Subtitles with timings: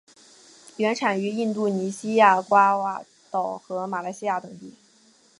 [0.77, 4.73] 原产于印度尼西亚爪哇岛和马来西亚等地。